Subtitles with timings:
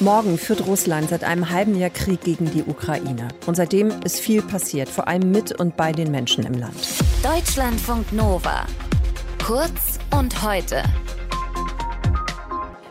[0.00, 3.28] Morgen führt Russland seit einem halben Jahr Krieg gegen die Ukraine.
[3.46, 6.76] Und seitdem ist viel passiert, vor allem mit und bei den Menschen im Land.
[7.22, 8.66] Deutschlandfunk Nova.
[9.44, 10.82] Kurz und heute.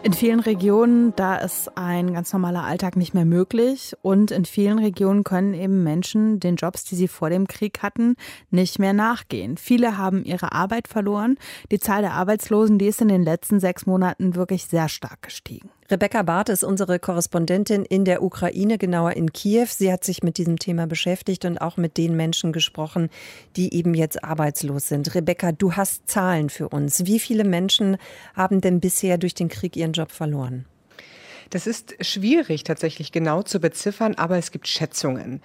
[0.03, 4.77] In vielen Regionen, da ist ein ganz normaler Alltag nicht mehr möglich und in vielen
[4.77, 8.17] Regionen können eben Menschen den Jobs, die sie vor dem Krieg hatten,
[8.49, 9.55] nicht mehr nachgehen.
[9.55, 11.37] Viele haben ihre Arbeit verloren.
[11.71, 15.69] Die Zahl der Arbeitslosen, die ist in den letzten sechs Monaten wirklich sehr stark gestiegen.
[15.91, 19.67] Rebecca Barth ist unsere Korrespondentin in der Ukraine, genauer in Kiew.
[19.69, 23.09] Sie hat sich mit diesem Thema beschäftigt und auch mit den Menschen gesprochen,
[23.55, 25.13] die eben jetzt arbeitslos sind.
[25.13, 27.05] Rebecca, du hast Zahlen für uns.
[27.05, 27.97] Wie viele Menschen
[28.33, 30.65] haben denn bisher durch den Krieg ihren Job verloren?
[31.53, 35.39] Das ist schwierig tatsächlich genau zu beziffern, aber es gibt Schätzungen.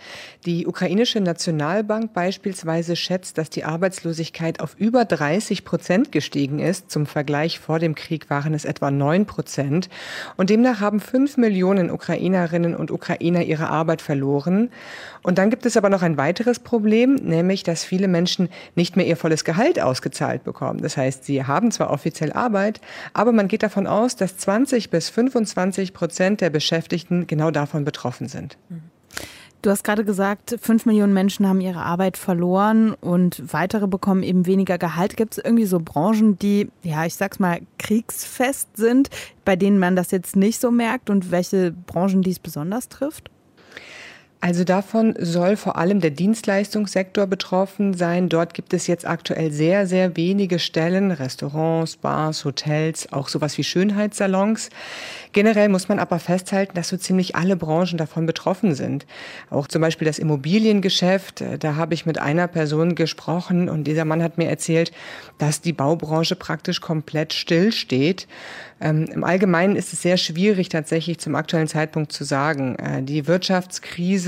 [0.46, 6.90] Die ukrainische Nationalbank beispielsweise schätzt, dass die Arbeitslosigkeit auf über 30 Prozent gestiegen ist.
[6.90, 9.90] Zum Vergleich vor dem Krieg waren es etwa 9 Prozent.
[10.38, 14.70] Und demnach haben fünf Millionen Ukrainerinnen und Ukrainer ihre Arbeit verloren.
[15.22, 19.06] Und dann gibt es aber noch ein weiteres Problem, nämlich, dass viele Menschen nicht mehr
[19.06, 20.80] ihr volles Gehalt ausgezahlt bekommen.
[20.80, 22.80] Das heißt, sie haben zwar offiziell Arbeit,
[23.12, 28.28] aber man geht davon aus, dass 20 bis 25 Prozent der Beschäftigten genau davon betroffen
[28.28, 28.56] sind.
[29.62, 34.46] Du hast gerade gesagt, fünf Millionen Menschen haben ihre Arbeit verloren und weitere bekommen eben
[34.46, 35.16] weniger Gehalt.
[35.16, 39.10] Gibt es irgendwie so Branchen, die, ja, ich sag's mal, kriegsfest sind,
[39.44, 43.32] bei denen man das jetzt nicht so merkt und welche Branchen dies besonders trifft?
[44.40, 48.28] Also davon soll vor allem der Dienstleistungssektor betroffen sein.
[48.28, 53.64] Dort gibt es jetzt aktuell sehr, sehr wenige Stellen, Restaurants, Bars, Hotels, auch sowas wie
[53.64, 54.70] Schönheitssalons.
[55.32, 59.06] Generell muss man aber festhalten, dass so ziemlich alle Branchen davon betroffen sind.
[59.50, 61.42] Auch zum Beispiel das Immobiliengeschäft.
[61.58, 64.92] Da habe ich mit einer Person gesprochen und dieser Mann hat mir erzählt,
[65.38, 68.28] dass die Baubranche praktisch komplett stillsteht.
[68.80, 72.76] Ähm, Im Allgemeinen ist es sehr schwierig tatsächlich zum aktuellen Zeitpunkt zu sagen.
[72.76, 74.27] Äh, die Wirtschaftskrise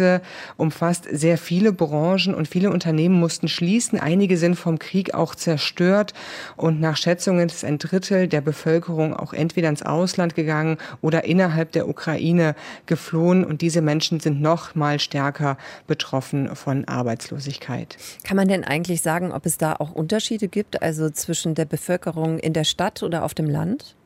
[0.56, 3.98] umfasst sehr viele Branchen und viele Unternehmen mussten schließen.
[3.98, 6.14] Einige sind vom Krieg auch zerstört
[6.56, 11.72] und nach Schätzungen ist ein Drittel der Bevölkerung auch entweder ins Ausland gegangen oder innerhalb
[11.72, 12.54] der Ukraine
[12.86, 17.96] geflohen und diese Menschen sind noch mal stärker betroffen von Arbeitslosigkeit.
[18.25, 22.38] Kann man denn eigentlich sagen, ob es da auch Unterschiede gibt, also zwischen der Bevölkerung
[22.38, 23.96] in der Stadt oder auf dem Land?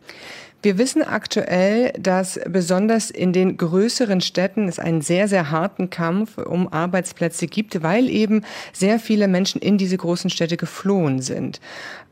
[0.64, 6.38] Wir wissen aktuell, dass besonders in den größeren Städten es einen sehr, sehr harten Kampf
[6.38, 11.60] um Arbeitsplätze gibt, weil eben sehr viele Menschen in diese großen Städte geflohen sind.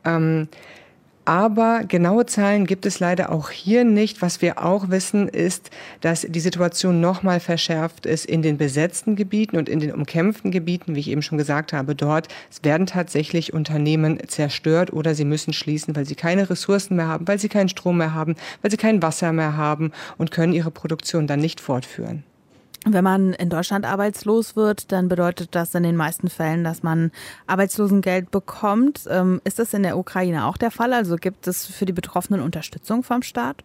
[0.04, 0.48] Ähm,
[1.24, 4.22] aber genaue Zahlen gibt es leider auch hier nicht.
[4.22, 9.56] Was wir auch wissen, ist, dass die Situation nochmal verschärft ist in den besetzten Gebieten
[9.56, 11.94] und in den umkämpften Gebieten, wie ich eben schon gesagt habe.
[11.94, 12.28] Dort
[12.62, 17.38] werden tatsächlich Unternehmen zerstört oder sie müssen schließen, weil sie keine Ressourcen mehr haben, weil
[17.38, 21.26] sie keinen Strom mehr haben, weil sie kein Wasser mehr haben und können ihre Produktion
[21.26, 22.24] dann nicht fortführen.
[22.84, 27.12] Wenn man in Deutschland arbeitslos wird, dann bedeutet das in den meisten Fällen, dass man
[27.46, 29.06] Arbeitslosengeld bekommt.
[29.08, 30.92] Ähm, ist das in der Ukraine auch der Fall?
[30.92, 33.62] Also gibt es für die Betroffenen Unterstützung vom Staat?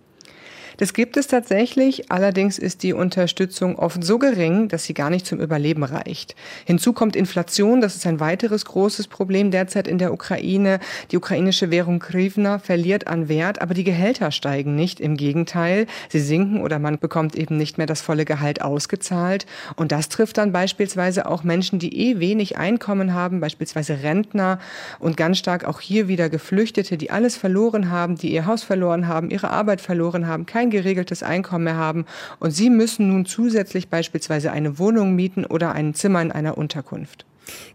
[0.75, 5.25] Das gibt es tatsächlich, allerdings ist die Unterstützung oft so gering, dass sie gar nicht
[5.25, 6.35] zum Überleben reicht.
[6.65, 10.79] Hinzu kommt Inflation, das ist ein weiteres großes Problem derzeit in der Ukraine.
[11.11, 16.19] Die ukrainische Währung Grivna verliert an Wert, aber die Gehälter steigen nicht, im Gegenteil, sie
[16.19, 19.45] sinken oder man bekommt eben nicht mehr das volle Gehalt ausgezahlt.
[19.75, 24.59] Und das trifft dann beispielsweise auch Menschen, die eh wenig Einkommen haben, beispielsweise Rentner
[24.99, 29.07] und ganz stark auch hier wieder Geflüchtete, die alles verloren haben, die ihr Haus verloren
[29.07, 32.05] haben, ihre Arbeit verloren haben, kein geregeltes Einkommen mehr haben
[32.39, 37.27] und sie müssen nun zusätzlich beispielsweise eine Wohnung mieten oder ein Zimmer in einer Unterkunft.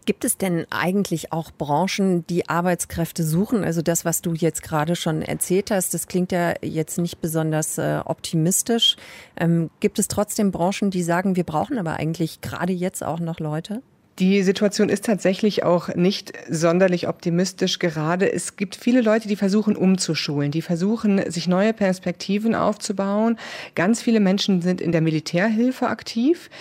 [0.05, 3.63] Gibt es denn eigentlich auch Branchen, die Arbeitskräfte suchen?
[3.63, 7.77] Also das, was du jetzt gerade schon erzählt hast, das klingt ja jetzt nicht besonders
[7.77, 8.97] äh, optimistisch.
[9.37, 13.39] Ähm, gibt es trotzdem Branchen, die sagen, wir brauchen aber eigentlich gerade jetzt auch noch
[13.39, 13.81] Leute?
[14.19, 18.31] Die Situation ist tatsächlich auch nicht sonderlich optimistisch gerade.
[18.31, 23.39] Es gibt viele Leute, die versuchen umzuschulen, die versuchen, sich neue Perspektiven aufzubauen.
[23.73, 26.51] Ganz viele Menschen sind in der Militärhilfe aktiv.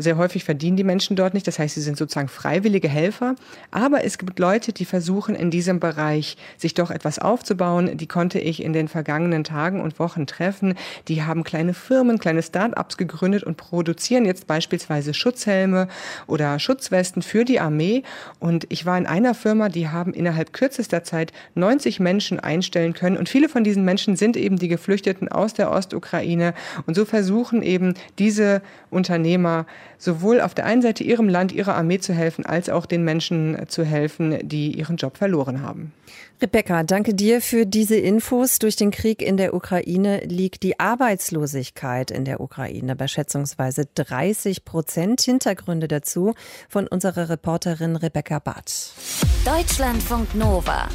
[0.00, 1.46] Sehr häufig verdienen die Menschen dort nicht.
[1.46, 3.34] Das heißt, sie sind sozusagen freiwillige Helfer.
[3.70, 7.96] Aber es gibt Leute, die versuchen, in diesem Bereich sich doch etwas aufzubauen.
[7.96, 10.74] Die konnte ich in den vergangenen Tagen und Wochen treffen.
[11.08, 15.88] Die haben kleine Firmen, kleine Start-ups gegründet und produzieren jetzt beispielsweise Schutzhelme
[16.26, 18.02] oder Schutzwesten für die Armee.
[18.38, 23.16] Und ich war in einer Firma, die haben innerhalb kürzester Zeit 90 Menschen einstellen können.
[23.16, 26.54] Und viele von diesen Menschen sind eben die Geflüchteten aus der Ostukraine.
[26.86, 29.66] Und so versuchen eben diese Unternehmer,
[29.98, 33.58] sowohl auf der einen Seite ihrem Land, ihrer Armee zu helfen, als auch den Menschen
[33.68, 35.92] zu helfen, die ihren Job verloren haben.
[36.42, 38.58] Rebecca, danke dir für diese Infos.
[38.58, 44.64] Durch den Krieg in der Ukraine liegt die Arbeitslosigkeit in der Ukraine bei schätzungsweise 30
[44.64, 45.20] Prozent.
[45.20, 46.34] Hintergründe dazu
[46.68, 48.94] von unserer Reporterin Rebecca Barth.
[49.44, 50.88] Deutschlandfunk Nova.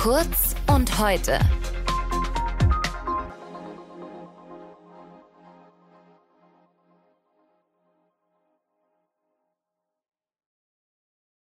[0.00, 1.38] Kurz und heute.